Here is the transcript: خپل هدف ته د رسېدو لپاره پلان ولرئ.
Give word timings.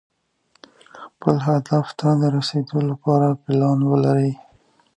خپل 1.13 1.35
هدف 1.47 1.85
ته 1.99 2.07
د 2.21 2.23
رسېدو 2.35 2.77
لپاره 2.89 3.27
پلان 3.43 3.79
ولرئ. 3.91 4.31